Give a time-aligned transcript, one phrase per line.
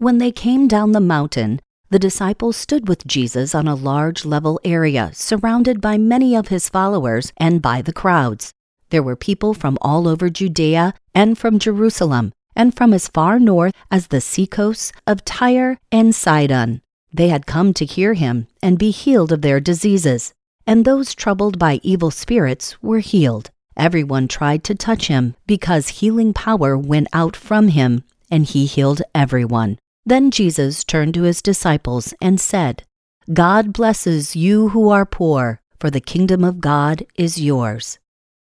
[0.00, 4.60] When they came down the mountain, the disciples stood with Jesus on a large level
[4.62, 8.52] area surrounded by many of his followers and by the crowds.
[8.90, 13.74] There were people from all over Judea and from Jerusalem and from as far north
[13.90, 16.80] as the seacoasts of Tyre and Sidon.
[17.12, 20.32] They had come to hear him and be healed of their diseases,
[20.64, 23.50] and those troubled by evil spirits were healed.
[23.76, 29.02] Everyone tried to touch him because healing power went out from him, and he healed
[29.12, 29.76] everyone.
[30.08, 32.84] Then Jesus turned to his disciples and said,
[33.30, 37.98] God blesses you who are poor, for the kingdom of God is yours.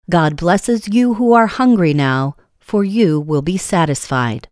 [0.08, 4.46] God blesses you who are hungry now, for you will be satisfied.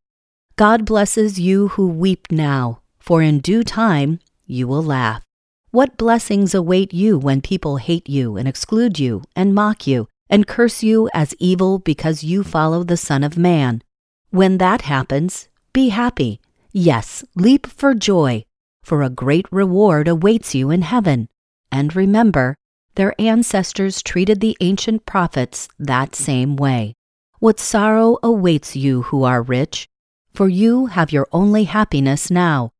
[0.56, 5.22] God blesses you who weep now, for in due time you will laugh.
[5.70, 10.48] What blessings await you when people hate you and exclude you and mock you and
[10.48, 13.82] curse you as evil because you follow the Son of Man.
[14.30, 16.40] When that happens, be happy.
[16.76, 18.46] Yes, leap for joy,
[18.82, 21.28] for a great reward awaits you in heaven.
[21.70, 22.56] And remember,
[22.96, 26.96] their ancestors treated the ancient prophets that same way.
[27.38, 29.86] What sorrow awaits you who are rich,
[30.32, 32.72] for you have your only happiness now.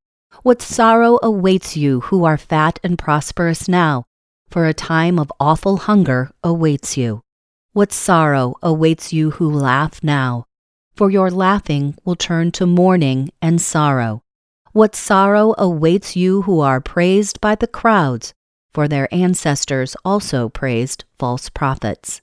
[0.43, 4.07] What sorrow awaits you who are fat and prosperous now,
[4.49, 7.23] for a time of awful hunger awaits you.
[7.75, 10.47] What sorrow awaits you who laugh now,
[10.95, 14.23] for your laughing will turn to mourning and sorrow.
[14.73, 18.35] What sorrow awaits you who are praised by the crowds,
[18.73, 22.21] for their ancestors also praised false prophets.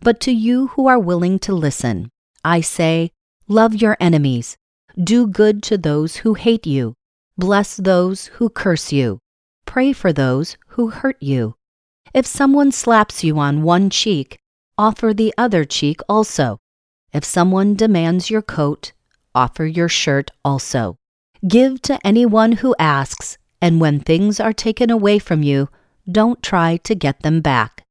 [0.00, 2.10] But to you who are willing to listen,
[2.44, 3.10] I say,
[3.48, 4.56] love your enemies,
[5.02, 6.94] do good to those who hate you,
[7.38, 9.18] bless those who curse you,
[9.64, 11.54] pray for those who hurt you.
[12.12, 14.38] If someone slaps you on one cheek,
[14.76, 16.58] offer the other cheek also.
[17.14, 18.92] If someone demands your coat,
[19.36, 20.96] offer your shirt also.
[21.46, 25.68] Give to anyone who asks, and when things are taken away from you,
[26.10, 27.84] don't try to get them back.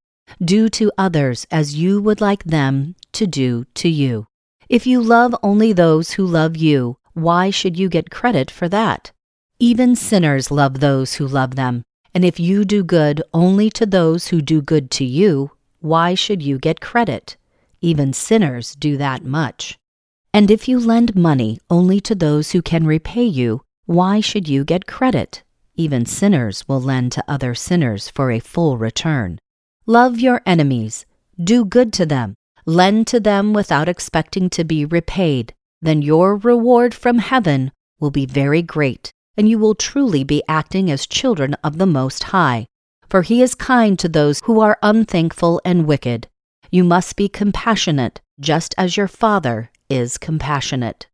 [0.43, 4.27] Do to others as you would like them to do to you.
[4.67, 9.13] If you love only those who love you, why should you get credit for that?
[9.57, 11.83] Even sinners love those who love them.
[12.13, 16.41] And if you do good only to those who do good to you, why should
[16.41, 17.37] you get credit?
[17.83, 19.77] Even sinners do that much.
[20.33, 24.63] And if you lend money only to those who can repay you, why should you
[24.63, 25.43] get credit?
[25.75, 29.37] Even sinners will lend to other sinners for a full return.
[29.85, 31.05] Love your enemies,
[31.37, 32.35] do good to them,
[32.65, 35.53] lend to them without expecting to be repaid.
[35.81, 37.69] Then your reward from heaven
[37.99, 42.23] will be very great, and you will truly be acting as children of the Most
[42.23, 42.65] High
[43.13, 46.27] for he is kind to those who are unthankful and wicked.
[46.73, 51.05] You must be compassionate, just as your Father is compassionate.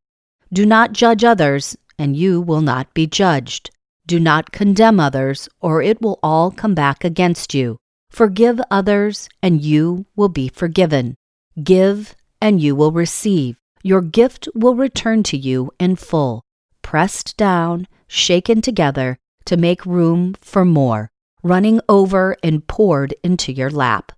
[0.54, 3.70] Do not judge others, and you will not be judged.
[4.08, 7.76] Do not condemn others, or it will all come back against you.
[8.10, 11.16] Forgive others, and you will be forgiven.
[11.62, 13.58] Give, and you will receive.
[13.84, 16.42] Your gift will return to you in full,
[16.82, 21.10] pressed down, shaken together to make room for more
[21.44, 24.14] running over and poured into your lap.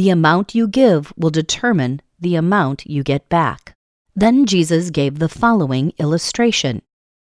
[0.00, 3.74] The amount you give will determine the amount you get back.
[4.16, 6.80] Then Jesus gave the following illustration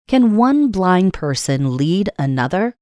[0.07, 2.77] Can one blind person lead another?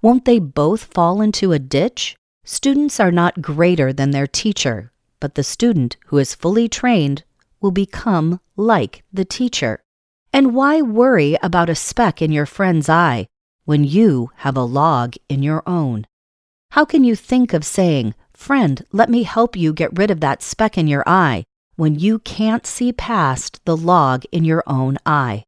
[0.00, 2.16] Won't they both fall into a ditch?
[2.46, 7.22] Students are not greater than their teacher, but the student who is fully trained
[7.60, 9.82] will become like the teacher.
[10.32, 13.26] And why worry about a speck in your friend's eye
[13.66, 16.06] when you have a log in your own?
[16.70, 18.14] How can you think of saying,
[18.44, 21.44] Friend, let me help you get rid of that speck in your eye,
[21.76, 25.44] when you can't see past the log in your own eye?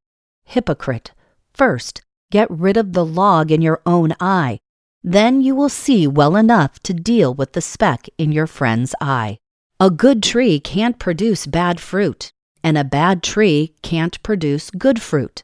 [0.47, 1.13] Hypocrite,
[1.53, 2.01] first,
[2.33, 4.61] get rid of the log in your own eye.
[5.05, 9.37] Then you will see well enough to deal with the speck in your friend's eye.
[9.79, 12.33] A good tree can't produce bad fruit,
[12.65, 15.43] and a bad tree can't produce good fruit.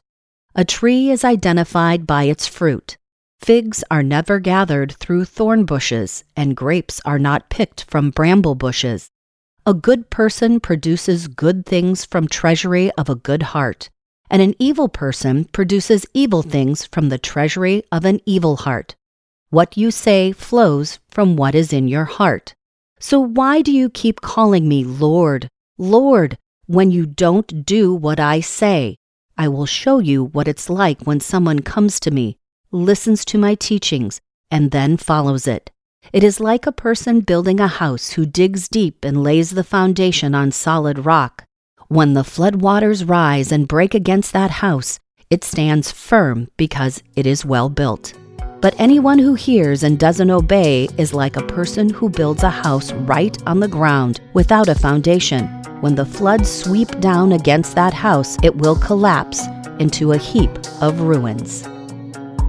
[0.55, 2.97] A tree is identified by its fruit.
[3.43, 9.09] Figs are never gathered through thorn bushes, and grapes are not picked from bramble bushes.
[9.65, 13.89] A good person produces good things from treasury of a good heart,
[14.29, 18.95] and an evil person produces evil things from the treasury of an evil heart.
[19.49, 22.53] What you say flows from what is in your heart.
[23.01, 26.37] So why do you keep calling me Lord, Lord,
[26.67, 28.95] when you don't do what I say?
[29.37, 32.37] I will show you what it's like when someone comes to me,
[32.73, 34.19] listens to my teachings,
[34.51, 35.71] and then follows it.
[36.11, 40.35] It is like a person building a house who digs deep and lays the foundation
[40.35, 41.45] on solid rock.
[41.87, 44.99] When the flood waters rise and break against that house,
[45.29, 48.13] it stands firm because it is well built.
[48.61, 52.91] But anyone who hears and doesn't obey is like a person who builds a house
[52.93, 55.47] right on the ground without a foundation.
[55.81, 59.45] When the floods sweep down against that house, it will collapse
[59.79, 61.67] into a heap of ruins.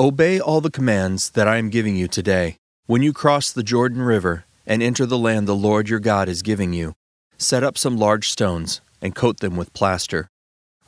[0.00, 2.56] Obey all the commands that I am giving you today.
[2.86, 6.40] When you cross the Jordan River and enter the land the Lord your God is
[6.40, 6.94] giving you,
[7.36, 10.30] set up some large stones and coat them with plaster.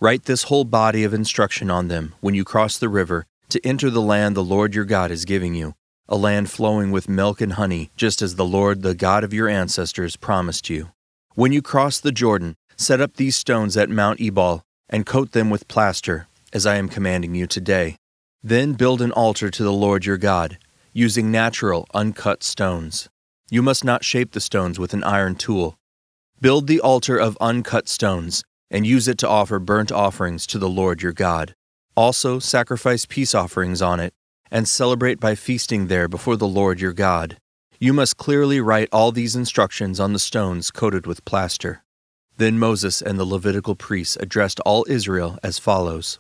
[0.01, 3.91] Write this whole body of instruction on them when you cross the river to enter
[3.91, 5.75] the land the Lord your God is giving you,
[6.09, 9.47] a land flowing with milk and honey, just as the Lord, the God of your
[9.47, 10.91] ancestors, promised you.
[11.35, 15.51] When you cross the Jordan, set up these stones at Mount Ebal and coat them
[15.51, 17.99] with plaster, as I am commanding you today.
[18.45, 20.59] Then build an altar to the Lord your God,
[20.93, 23.09] using natural, uncut stones.
[23.51, 25.79] You must not shape the stones with an iron tool.
[26.41, 30.69] Build the altar of uncut stones, and use it to offer burnt offerings to the
[30.69, 31.55] Lord your God.
[31.95, 34.13] Also, sacrifice peace offerings on it,
[34.51, 37.39] and celebrate by feasting there before the Lord your God.
[37.79, 41.85] You must clearly write all these instructions on the stones coated with plaster.
[42.39, 46.19] Then Moses and the Levitical priests addressed all Israel as follows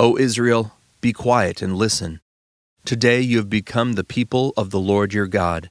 [0.00, 0.72] O Israel,
[1.04, 2.18] be quiet and listen.
[2.86, 5.68] Today you have become the people of the Lord your God.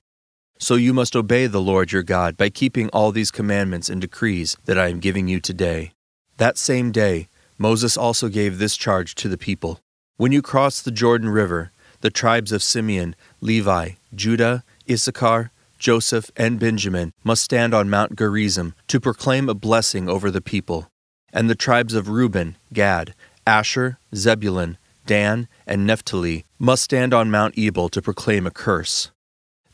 [0.59, 4.56] So you must obey the Lord your God by keeping all these commandments and decrees
[4.65, 5.94] that I am giving you today.
[6.38, 9.80] That same day, Moses also gave this charge to the people
[10.18, 11.71] When you cross the Jordan River,
[12.01, 18.75] the tribes of Simeon, Levi, Judah, Issachar, Joseph, and Benjamin must stand on Mount Gerizim
[18.88, 20.91] to proclaim a blessing over the people.
[21.33, 23.15] And the tribes of Reuben, Gad,
[23.47, 29.11] Asher, Zebulun, Dan, and Naphtali must stand on Mount Ebal to proclaim a curse.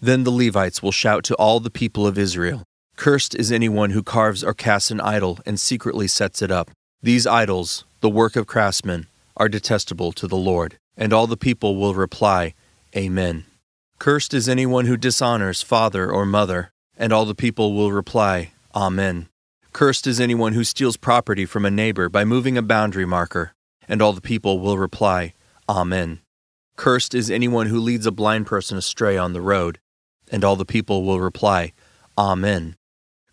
[0.02, 2.64] Then the Levites will shout to all the people of Israel
[3.00, 6.70] Cursed is anyone who carves or casts an idol and secretly sets it up.
[7.02, 10.78] These idols, the work of craftsmen, are detestable to the Lord.
[10.98, 12.56] And all the people will reply,
[12.94, 13.46] Amen.
[14.00, 16.72] Cursed is anyone who dishonors father or mother.
[16.98, 19.30] And all the people will reply, Amen.
[19.72, 23.54] Cursed is anyone who steals property from a neighbor by moving a boundary marker.
[23.90, 25.34] And all the people will reply,
[25.68, 26.22] Amen.
[26.78, 29.80] Cursed is anyone who leads a blind person astray on the road.
[30.32, 31.74] And all the people will reply,
[32.18, 32.76] Amen.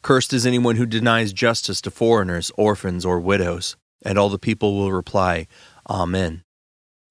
[0.02, 3.76] Cursed is anyone who denies justice to foreigners, orphans, or widows.
[4.02, 5.46] And all the people will reply,
[5.90, 6.42] Amen.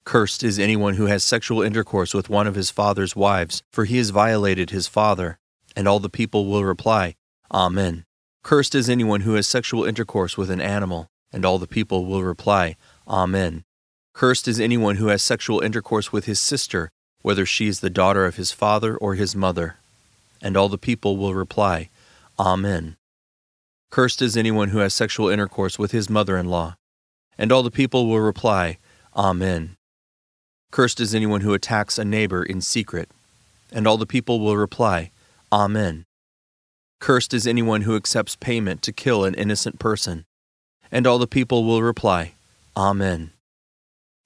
[0.06, 3.98] Cursed is anyone who has sexual intercourse with one of his father's wives, for he
[3.98, 5.38] has violated his father.
[5.76, 7.16] And all the people will reply,
[7.52, 8.06] Amen.
[8.44, 11.08] Cursed is anyone who has sexual intercourse with an animal.
[11.32, 13.64] And all the people will reply, Amen.
[14.14, 16.90] Cursed is anyone who has sexual intercourse with his sister,
[17.22, 19.78] whether she is the daughter of his father or his mother.
[20.42, 21.90] And all the people will reply,
[22.40, 22.96] Amen.
[23.92, 26.76] Cursed is anyone who has sexual intercourse with his mother in law.
[27.38, 28.78] And all the people will reply,
[29.16, 29.76] Amen.
[30.72, 33.10] Cursed is anyone who attacks a neighbor in secret.
[33.72, 35.12] And all the people will reply,
[35.52, 36.06] Amen.
[37.00, 40.26] Cursed is anyone who accepts payment to kill an innocent person.
[40.92, 42.34] And all the people will reply,
[42.78, 43.32] Amen.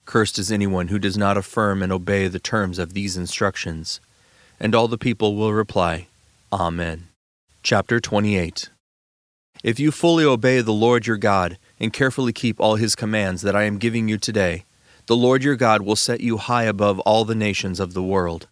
[0.06, 4.02] Cursed is anyone who does not affirm and obey the terms of these instructions.
[4.60, 6.08] And all the people will reply,
[6.52, 7.10] Amen.
[7.62, 8.72] Chapter 28
[9.64, 13.56] If you fully obey the Lord your God and carefully keep all his commands that
[13.56, 14.66] I am giving you today,
[15.06, 18.48] the Lord your God will set you high above all the nations of the world.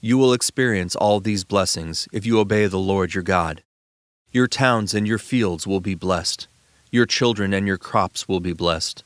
[0.00, 3.62] You will experience all these blessings if you obey the Lord your God.
[4.32, 6.48] Your towns and your fields will be blessed.
[6.90, 9.04] Your children and your crops will be blessed.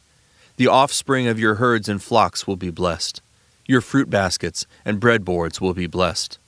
[0.59, 3.23] The offspring of your herds and flocks will be blessed.
[3.69, 6.41] Your fruit baskets and breadboards will be blessed.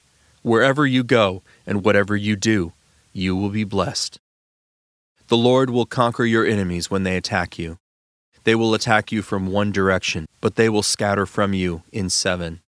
[0.42, 2.72] Wherever you go and whatever you do,
[3.12, 4.18] you will be blessed.
[5.28, 7.78] The Lord will conquer your enemies when they attack you.
[8.42, 12.62] They will attack you from one direction, but they will scatter from you in seven.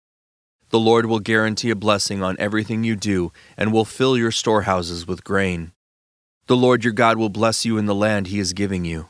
[0.69, 5.07] The Lord will guarantee a blessing on everything you do and will fill your storehouses
[5.07, 5.71] with grain.
[6.45, 9.07] The Lord your God will bless you in the land he is giving you.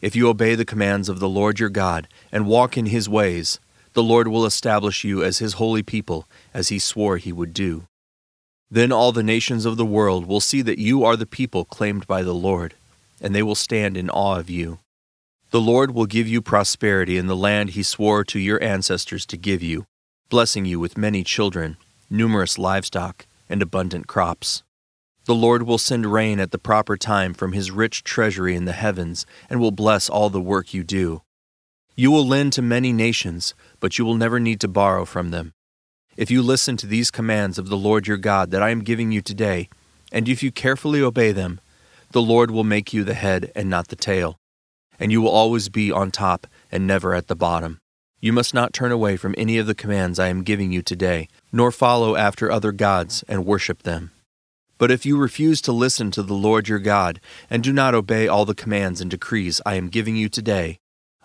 [0.00, 3.60] If you obey the commands of the Lord your God and walk in his ways,
[3.92, 7.84] the Lord will establish you as his holy people, as he swore he would do.
[8.70, 12.06] Then all the nations of the world will see that you are the people claimed
[12.06, 12.74] by the Lord,
[13.20, 14.78] and they will stand in awe of you.
[15.50, 19.36] The Lord will give you prosperity in the land he swore to your ancestors to
[19.36, 19.86] give you,
[20.28, 21.76] blessing you with many children,
[22.08, 24.62] numerous livestock, and abundant crops.
[25.26, 28.72] The Lord will send rain at the proper time from his rich treasury in the
[28.72, 31.22] heavens, and will bless all the work you do.
[31.94, 35.52] You will lend to many nations, but you will never need to borrow from them.
[36.16, 39.12] If you listen to these commands of the Lord your God that I am giving
[39.12, 39.68] you today,
[40.10, 41.60] and if you carefully obey them,
[42.12, 44.36] the Lord will make you the head and not the tail,
[44.98, 47.78] and you will always be on top and never at the bottom.
[48.20, 51.28] You must not turn away from any of the commands I am giving you today,
[51.52, 54.10] nor follow after other gods and worship them.
[54.80, 57.20] But if you refuse to listen to the Lord your God,
[57.50, 60.78] and do not obey all the commands and decrees I am giving you today,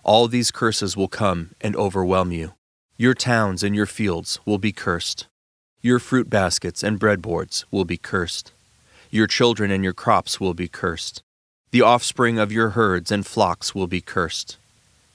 [0.04, 2.52] all these curses will come and overwhelm you.
[2.98, 5.28] Your towns and your fields will be cursed.
[5.82, 8.52] Your fruit baskets and breadboards will be cursed.
[9.10, 11.24] Your children and your crops will be cursed.
[11.72, 14.58] The offspring of your herds and flocks will be cursed.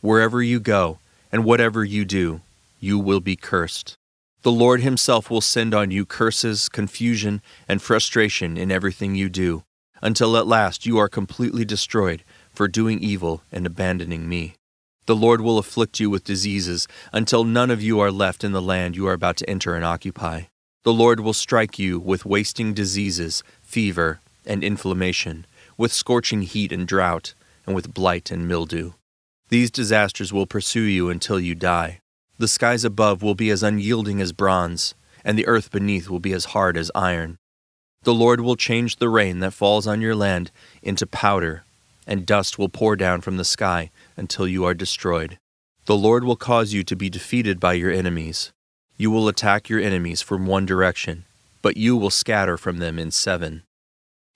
[0.01, 0.99] Wherever you go,
[1.31, 2.41] and whatever you do,
[2.81, 3.99] you will be cursed.
[4.43, 9.65] The Lord Himself will send on you curses, confusion, and frustration in everything you do,
[10.01, 14.55] until at last you are completely destroyed for doing evil and abandoning me.
[15.05, 18.63] The Lord will afflict you with diseases until none of you are left in the
[18.63, 20.45] land you are about to enter and occupy.
[20.85, 25.45] The Lord will strike you with wasting diseases, fever, and inflammation,
[25.77, 27.35] with scorching heat and drought,
[27.67, 28.93] and with blight and mildew.
[29.51, 32.00] These disasters will pursue you until you die.
[32.41, 34.95] The skies above will be as unyielding as bronze,
[35.27, 37.37] and the earth beneath will be as hard as iron.
[38.05, 41.65] The Lord will change the rain that falls on your land into powder,
[42.07, 45.39] and dust will pour down from the sky until you are destroyed.
[45.85, 48.53] The Lord will cause you to be defeated by your enemies.
[48.97, 51.27] You will attack your enemies from one direction,
[51.61, 53.65] but you will scatter from them in seven.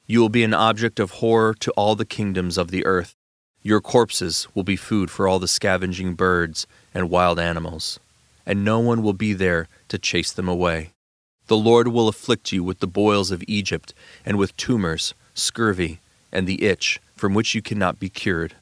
[0.07, 3.15] You will be an object of horror to all the kingdoms of the earth.
[3.63, 7.99] Your corpses will be food for all the scavenging birds and wild animals,
[8.47, 10.93] and no one will be there to chase them away.
[11.49, 13.93] The Lord will afflict you with the boils of Egypt,
[14.25, 16.01] and with tumors, scurvy,
[16.33, 18.55] and the itch, from which you cannot be cured.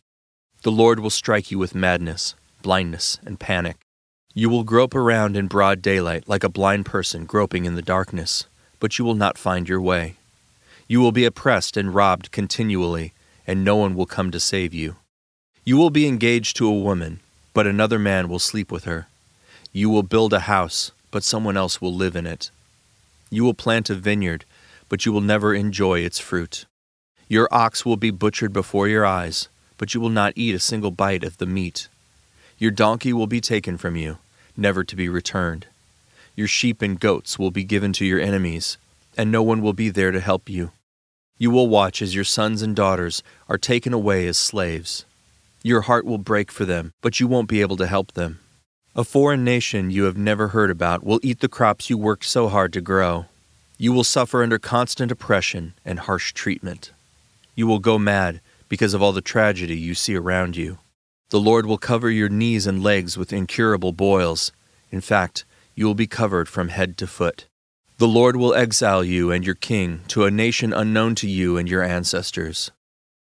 [0.63, 3.77] The Lord will strike you with madness, blindness, and panic.
[4.35, 8.47] You will grope around in broad daylight like a blind person groping in the darkness,
[8.81, 10.17] but you will not find your way.
[10.89, 13.13] You will be oppressed and robbed continually,
[13.47, 14.97] and no one will come to save you.
[15.65, 17.21] You will be engaged to a woman,
[17.55, 19.07] but another man will sleep with her.
[19.73, 22.51] You will build a house, but someone else will live in it.
[23.31, 24.45] You will plant a vineyard,
[24.89, 26.67] but you will never enjoy its fruit.
[27.29, 30.91] Your ox will be butchered before your eyes, but you will not eat a single
[30.91, 31.89] bite of the meat.
[32.59, 34.19] Your donkey will be taken from you,
[34.57, 35.67] never to be returned.
[36.37, 38.77] Your sheep and goats will be given to your enemies,
[39.17, 40.73] and no one will be there to help you.
[41.39, 45.05] You will watch as your sons and daughters are taken away as slaves.
[45.65, 48.41] Your heart will break for them, but you won't be able to help them.
[48.97, 52.49] A foreign nation you have never heard about will eat the crops you worked so
[52.49, 53.27] hard to grow.
[53.79, 56.91] You will suffer under constant oppression and harsh treatment.
[57.55, 60.79] You will go mad because of all the tragedy you see around you.
[61.31, 64.51] The Lord will cover your knees and legs with incurable boils.
[64.91, 67.47] In fact, you will be covered from head to foot.
[67.99, 71.71] The Lord will exile you and your king to a nation unknown to you and
[71.71, 72.73] your ancestors.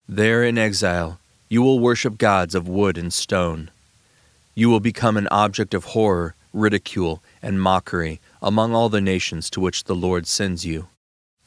[0.06, 1.18] There in exile,
[1.48, 3.70] you will worship gods of wood and stone.
[4.54, 9.60] You will become an object of horror, ridicule, and mockery among all the nations to
[9.60, 10.88] which the Lord sends you.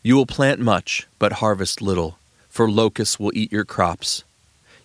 [0.01, 2.17] You will plant much, but harvest little,
[2.49, 4.23] for locusts will eat your crops.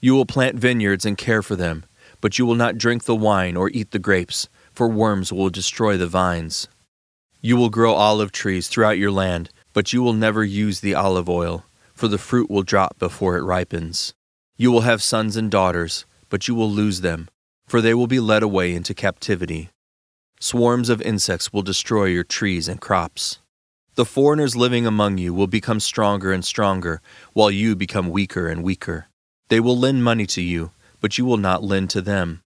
[0.00, 1.84] You will plant vineyards and care for them,
[2.20, 5.96] but you will not drink the wine or eat the grapes, for worms will destroy
[5.96, 6.68] the vines.
[7.40, 11.28] You will grow olive trees throughout your land, but you will never use the olive
[11.28, 14.12] oil, for the fruit will drop before it ripens.
[14.58, 17.28] You will have sons and daughters, but you will lose them,
[17.66, 19.68] for they will be led away into captivity.
[20.40, 23.38] Swarms of insects will destroy your trees and crops.
[23.96, 27.02] The foreigners living among you will become stronger and stronger,
[27.34, 29.08] while you become weaker and weaker.
[29.48, 30.70] They will lend money to you,
[31.02, 32.40] but you will not lend to them.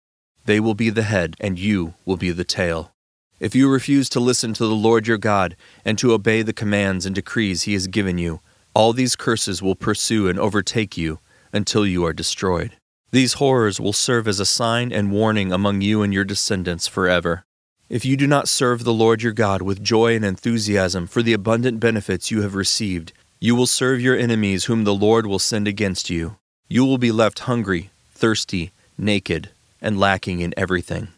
[0.47, 2.91] They will be the head, and you will be the tail.
[3.39, 7.07] If you refuse to listen to the Lord your God and to obey the commands
[7.07, 8.41] and decrees he has given you,
[8.75, 11.21] all these curses will pursue and overtake you
[11.53, 12.73] until you are destroyed.
[13.13, 17.45] These horrors will serve as a sign and warning among you and your descendants forever.
[17.89, 21.33] If you do not serve the Lord your God with joy and enthusiasm for the
[21.33, 25.67] abundant benefits you have received, you will serve your enemies whom the Lord will send
[25.67, 26.37] against you.
[26.69, 29.51] You will be left hungry, thirsty, naked,
[29.83, 31.09] and lacking in everything.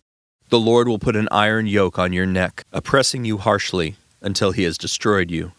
[0.49, 4.63] The Lord will put an iron yoke on your neck, oppressing you harshly, until he
[4.63, 5.53] has destroyed you.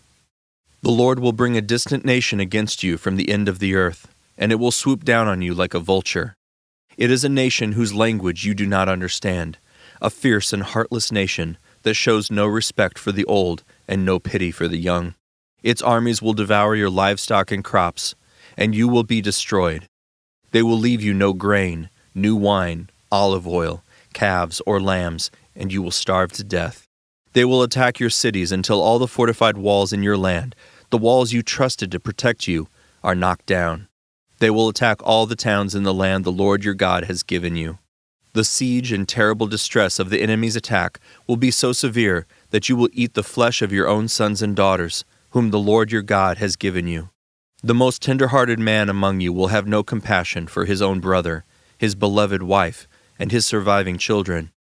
[0.82, 4.08] The Lord will bring a distant nation against you from the end of the earth,
[4.38, 6.36] and it will swoop down on you like a vulture.
[6.98, 9.58] It is a nation whose language you do not understand
[10.02, 14.52] a fierce and heartless nation that shows no respect for the old and no pity
[14.52, 15.16] for the young.
[15.64, 18.14] Its armies will devour your livestock and crops,
[18.58, 19.88] and you will be destroyed.
[20.52, 23.82] They will leave you no grain, new wine, olive oil,
[24.14, 26.86] calves, or lambs, and you will starve to death.
[27.32, 30.56] They will attack your cities until all the fortified walls in your land,
[30.90, 32.68] the walls you trusted to protect you,
[33.04, 33.88] are knocked down.
[34.44, 37.56] They will attack all the towns in the land the Lord your God has given
[37.56, 37.78] you.
[38.34, 42.76] The siege and terrible distress of the enemy's attack will be so severe that you
[42.76, 46.40] will eat the flesh of your own sons and daughters, whom the Lord your God
[46.40, 47.08] has given you.
[47.64, 51.46] The most tender hearted man among you will have no compassion for his own brother,
[51.78, 52.86] his beloved wife,
[53.18, 54.52] and his surviving children.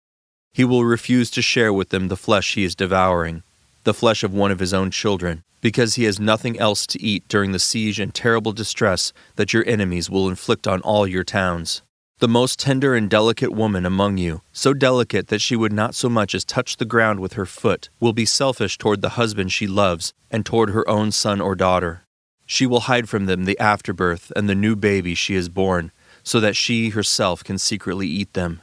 [0.53, 3.43] He will refuse to share with them the flesh he is devouring,
[3.83, 7.27] the flesh of one of his own children, because he has nothing else to eat
[7.27, 11.81] during the siege and terrible distress that your enemies will inflict on all your towns
[12.23, 16.07] the most tender and delicate woman among you, so delicate that she would not so
[16.07, 19.67] much as touch the ground with her foot, will be selfish toward the husband she
[19.67, 22.03] loves and toward her own son or daughter.
[22.45, 25.91] She will hide from them the afterbirth and the new baby she has borne,
[26.23, 28.61] so that she herself can secretly eat them.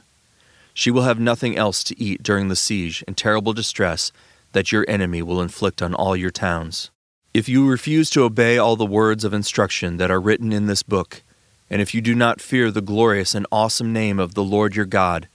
[0.73, 4.11] She will have nothing else to eat during the siege and terrible distress
[4.53, 6.91] that your enemy will inflict on all your towns.
[7.33, 10.83] If you refuse to obey all the words of instruction that are written in this
[10.83, 11.23] book,
[11.69, 14.85] and if you do not fear the glorious and awesome name of the Lord your
[14.85, 15.29] God,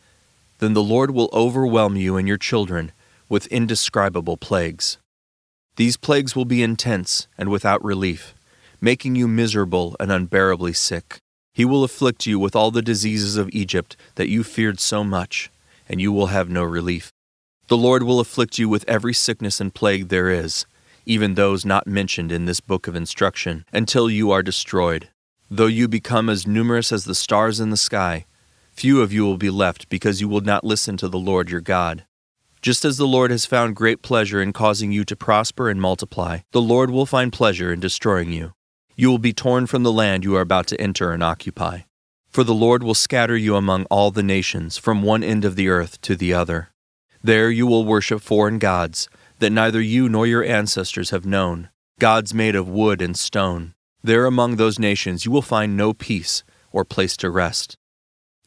[0.58, 2.92] then the Lord will overwhelm you and your children
[3.28, 4.98] with indescribable plagues.
[5.76, 8.34] These plagues will be intense and without relief,
[8.80, 11.18] making you miserable and unbearably sick.
[11.54, 15.50] He will afflict you with all the diseases of Egypt that you feared so much,
[15.88, 17.10] and you will have no relief.
[17.68, 20.66] The Lord will afflict you with every sickness and plague there is,
[21.04, 25.08] even those not mentioned in this book of instruction, until you are destroyed.
[25.50, 28.26] Though you become as numerous as the stars in the sky,
[28.70, 31.60] few of you will be left because you will not listen to the Lord your
[31.60, 32.04] God.
[32.62, 36.38] Just as the Lord has found great pleasure in causing you to prosper and multiply,
[36.52, 38.52] the Lord will find pleasure in destroying you.
[38.94, 41.80] You will be torn from the land you are about to enter and occupy.
[42.28, 45.68] For the Lord will scatter you among all the nations, from one end of the
[45.68, 46.70] earth to the other.
[47.22, 52.32] There you will worship foreign gods that neither you nor your ancestors have known, gods
[52.32, 53.74] made of wood and stone.
[54.02, 57.76] There among those nations you will find no peace or place to rest.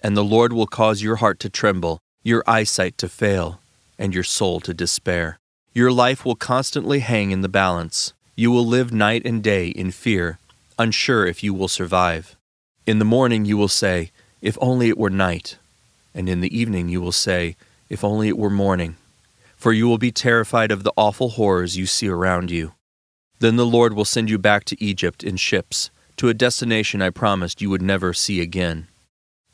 [0.01, 3.59] And the Lord will cause your heart to tremble, your eyesight to fail,
[3.97, 5.39] and your soul to despair.
[5.73, 8.13] Your life will constantly hang in the balance.
[8.35, 10.39] You will live night and day in fear,
[10.77, 12.35] unsure if you will survive.
[12.85, 15.57] In the morning you will say, If only it were night.
[16.15, 17.55] And in the evening you will say,
[17.89, 18.95] If only it were morning.
[19.55, 22.73] For you will be terrified of the awful horrors you see around you.
[23.39, 27.09] Then the Lord will send you back to Egypt in ships, to a destination I
[27.09, 28.87] promised you would never see again.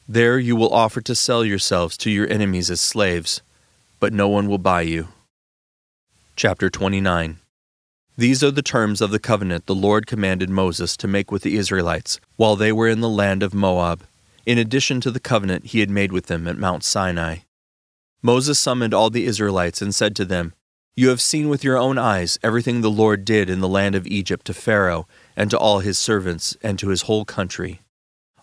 [0.07, 3.41] There you will offer to sell yourselves to your enemies as slaves,
[3.99, 5.07] but no one will buy you.
[6.35, 7.39] Chapter 29
[8.17, 11.55] These are the terms of the covenant the Lord commanded Moses to make with the
[11.55, 14.03] Israelites while they were in the land of Moab,
[14.45, 17.37] in addition to the covenant he had made with them at Mount Sinai.
[18.25, 20.55] Moses summoned all the Israelites and said to them,
[20.95, 24.07] you have seen with your own eyes everything the Lord did in the land of
[24.07, 25.07] Egypt to Pharaoh
[25.37, 27.81] and to all his servants and to his whole country.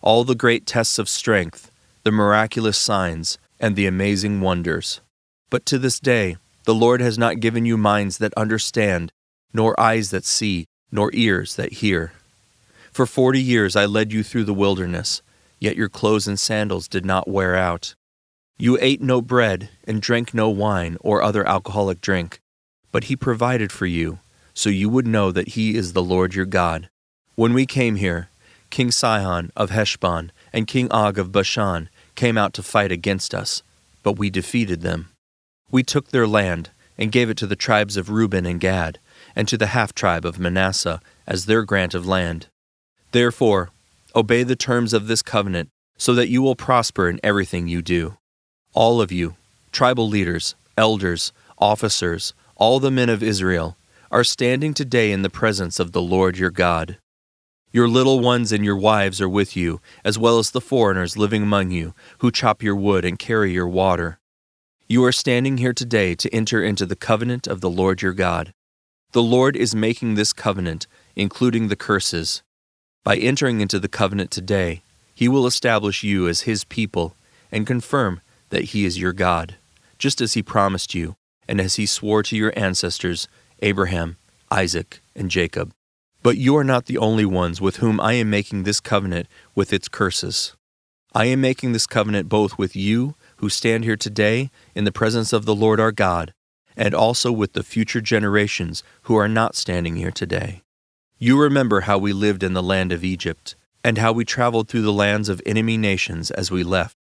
[0.01, 1.69] All the great tests of strength,
[2.03, 5.01] the miraculous signs, and the amazing wonders.
[5.49, 9.11] But to this day, the Lord has not given you minds that understand,
[9.51, 12.13] nor eyes that see, nor ears that hear.
[12.93, 15.21] For forty years I led you through the wilderness,
[15.59, 17.95] yet your clothes and sandals did not wear out.
[18.63, 22.39] You ate no bread and drank no wine or other alcoholic drink
[22.93, 24.19] but he provided for you,
[24.53, 26.87] so you would know that he is the Lord your God.
[27.35, 28.29] When we came here,
[28.69, 33.63] King Sihon of Heshbon and King Og of Bashan came out to fight against us,
[34.03, 35.09] but we defeated them.
[35.71, 38.99] We took their land and gave it to the tribes of Reuben and Gad,
[39.35, 42.45] and to the half tribe of Manasseh as their grant of land.
[43.11, 43.71] Therefore,
[44.15, 48.17] obey the terms of this covenant, so that you will prosper in everything you do.
[48.75, 49.35] All of you,
[49.71, 53.77] tribal leaders, elders, officers, all the men of Israel,
[54.09, 56.97] are standing today in the presence of the Lord your God.
[57.71, 61.43] Your little ones and your wives are with you, as well as the foreigners living
[61.43, 64.17] among you, who chop your wood and carry your water.
[64.87, 68.53] You are standing here today to enter into the covenant of the Lord your God.
[69.11, 72.41] The Lord is making this covenant, including the curses.
[73.03, 74.81] By entering into the covenant today,
[75.13, 77.15] he will establish you as his people
[77.51, 78.21] and confirm
[78.53, 79.55] that he is your God,
[79.97, 81.15] just as he promised you
[81.47, 83.27] and as he swore to your ancestors,
[83.63, 84.17] Abraham,
[84.51, 85.73] Isaac, and Jacob.
[86.21, 89.73] But you are not the only ones with whom I am making this covenant with
[89.73, 90.55] its curses.
[91.15, 95.33] I am making this covenant both with you, who stand here today in the presence
[95.33, 96.31] of the Lord our God,
[96.77, 100.61] and also with the future generations who are not standing here today.
[101.17, 104.83] You remember how we lived in the land of Egypt, and how we traveled through
[104.83, 106.95] the lands of enemy nations as we left.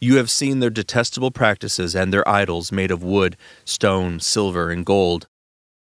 [0.00, 4.86] You have seen their detestable practices and their idols made of wood, stone, silver, and
[4.86, 5.26] gold.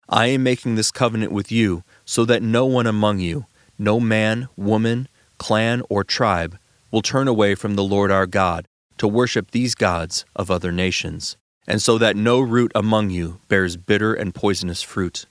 [0.08, 3.46] I am making this covenant with you so that no one among you,
[3.76, 6.58] no man, woman, clan, or tribe,
[6.92, 11.36] will turn away from the Lord our God to worship these gods of other nations,
[11.66, 15.26] and so that no root among you bears bitter and poisonous fruit.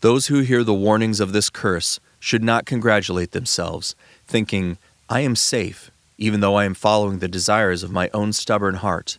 [0.00, 3.94] Those who hear the warnings of this curse should not congratulate themselves,
[4.26, 4.76] thinking,
[5.08, 9.18] I am safe even though I am following the desires of my own stubborn heart.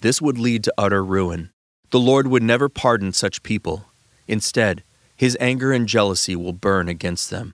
[0.00, 1.50] This would lead to utter ruin.
[1.90, 3.86] The Lord would never pardon such people.
[4.26, 4.82] Instead,
[5.16, 7.52] his anger and jealousy will burn against them.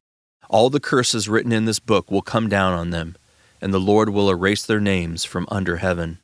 [0.48, 3.16] All the curses written in this book will come down on them,
[3.60, 6.18] and the Lord will erase their names from under heaven.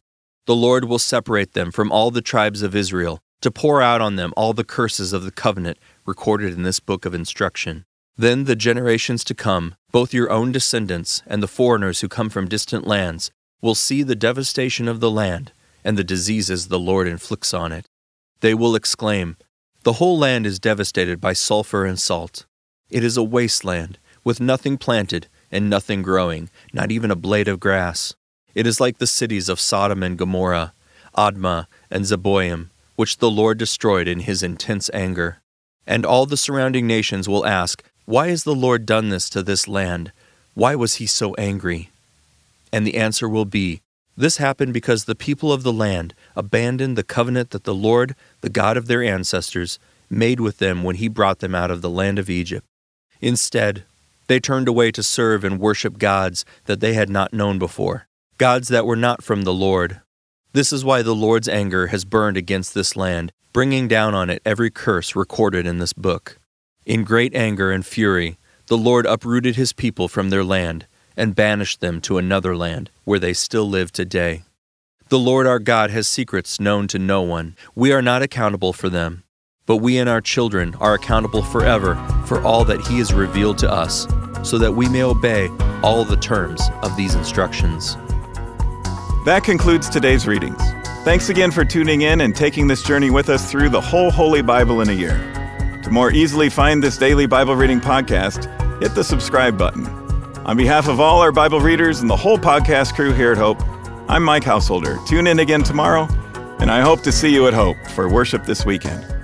[0.47, 4.17] The Lord will separate them from all the tribes of Israel, to pour out on
[4.17, 7.85] them all the curses of the covenant recorded in this book of instruction.
[8.19, 12.49] Then the generations to come, both your own descendants and the foreigners who come from
[12.49, 13.31] distant lands,
[13.63, 15.53] will see the devastation of the land
[15.85, 17.87] and the diseases the Lord inflicts on it.
[18.41, 19.37] They will exclaim,
[19.85, 22.45] The whole land is devastated by sulfur and salt.
[22.91, 27.61] It is a wasteland, with nothing planted and nothing growing, not even a blade of
[27.61, 28.17] grass.
[28.53, 30.73] It is like the cities of Sodom and Gomorrah,
[31.17, 35.41] Admah and Zeboim, which the Lord destroyed in his intense anger.
[35.87, 39.68] And all the surrounding nations will ask, why has the Lord done this to this
[39.68, 40.12] land?
[40.55, 41.90] Why was he so angry?
[42.73, 43.83] And the answer will be
[44.16, 48.49] This happened because the people of the land abandoned the covenant that the Lord, the
[48.49, 52.18] God of their ancestors, made with them when he brought them out of the land
[52.18, 52.64] of Egypt.
[53.21, 53.85] Instead,
[54.27, 58.07] they turned away to serve and worship gods that they had not known before,
[58.38, 60.01] gods that were not from the Lord.
[60.55, 64.40] This is why the Lord's anger has burned against this land, bringing down on it
[64.47, 66.38] every curse recorded in this book.
[66.88, 70.87] In great anger and fury, the Lord uprooted his people from their land
[71.18, 74.44] and banished them to another land where they still live today.
[75.11, 77.57] The Lord our God has secrets known to no one.
[77.74, 79.24] We are not accountable for them,
[79.66, 83.70] but we and our children are accountable forever for all that He has revealed to
[83.70, 84.07] us,
[84.42, 85.48] so that we may obey
[85.83, 87.96] all the terms of these instructions.
[89.27, 90.62] That concludes today's readings.
[91.05, 94.40] Thanks again for tuning in and taking this journey with us through the whole Holy
[94.40, 95.38] Bible in a year.
[95.88, 98.44] To more easily find this daily Bible reading podcast,
[98.83, 99.87] hit the subscribe button.
[100.44, 103.59] On behalf of all our Bible readers and the whole podcast crew here at Hope,
[104.07, 104.98] I'm Mike Householder.
[105.07, 106.07] Tune in again tomorrow,
[106.61, 109.18] and I hope to see you at Hope for worship this weekend.